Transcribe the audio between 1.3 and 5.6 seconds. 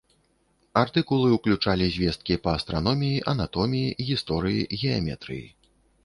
ўключалі звесткі па астраноміі, анатоміі, гісторыі, геаметрыі.